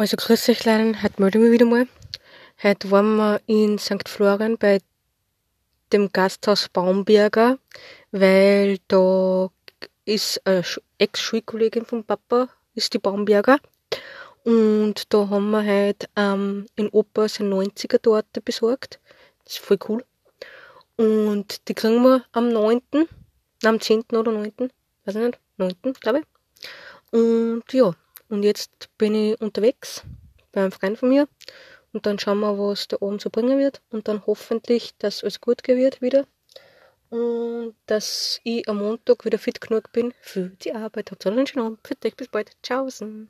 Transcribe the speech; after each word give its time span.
Also 0.00 0.16
grüß 0.16 0.48
euch 0.48 0.64
Leute, 0.64 1.02
heute 1.02 1.20
melde 1.20 1.36
ich 1.36 1.44
mich 1.44 1.52
wieder 1.52 1.66
mal. 1.66 1.86
Heute 2.62 2.90
waren 2.90 3.16
wir 3.16 3.42
in 3.44 3.78
St. 3.78 4.08
Florian 4.08 4.56
bei 4.56 4.80
dem 5.92 6.10
Gasthaus 6.10 6.70
Baumberger, 6.70 7.58
weil 8.10 8.78
da 8.88 9.50
ist 10.06 10.40
eine 10.46 10.64
Ex-Schulkollegin 10.96 11.84
vom 11.84 12.02
Papa, 12.02 12.48
ist 12.74 12.94
die 12.94 12.98
Baumberger. 12.98 13.58
Und 14.44 15.12
da 15.12 15.28
haben 15.28 15.50
wir 15.50 15.66
heute 15.66 16.06
ähm, 16.16 16.64
in 16.76 16.88
Opa 16.88 17.28
seine 17.28 17.54
90er 17.56 18.00
Torte 18.00 18.40
besorgt. 18.40 19.00
Das 19.44 19.56
ist 19.56 19.58
voll 19.58 19.78
cool. 19.86 20.02
Und 20.96 21.68
die 21.68 21.74
kriegen 21.74 22.02
wir 22.02 22.24
am 22.32 22.48
9., 22.48 22.80
am 23.64 23.78
10. 23.78 24.04
oder 24.12 24.32
9., 24.32 24.50
weiß 25.04 25.14
ich 25.16 25.22
nicht, 25.26 25.38
9. 25.58 25.74
glaube 26.00 26.20
ich. 26.20 27.12
Und 27.12 27.64
ja, 27.74 27.94
und 28.30 28.44
jetzt 28.44 28.88
bin 28.96 29.14
ich 29.14 29.40
unterwegs 29.40 30.04
bei 30.52 30.60
einem 30.62 30.72
Freund 30.72 30.98
von 30.98 31.08
mir. 31.08 31.28
Und 31.92 32.06
dann 32.06 32.18
schauen 32.18 32.38
wir, 32.38 32.56
was 32.56 32.86
der 32.86 33.02
oben 33.02 33.18
so 33.18 33.28
bringen 33.28 33.58
wird. 33.58 33.82
Und 33.90 34.06
dann 34.06 34.24
hoffentlich, 34.24 34.96
dass 34.98 35.22
alles 35.22 35.40
gut 35.40 35.66
wird 35.66 36.00
wieder. 36.00 36.26
Und 37.10 37.74
dass 37.86 38.40
ich 38.44 38.68
am 38.68 38.78
Montag 38.78 39.24
wieder 39.24 39.38
fit 39.38 39.60
genug 39.60 39.90
bin 39.90 40.14
für 40.20 40.50
die 40.62 40.72
Arbeit. 40.72 41.10
Habt 41.10 41.26
einen 41.26 41.46
schönen 41.46 41.66
Abend. 41.66 41.80
Für 41.84 41.96
dich, 41.96 42.14
bis 42.14 42.28
bald. 42.28 42.52
Tschaußen. 42.62 43.18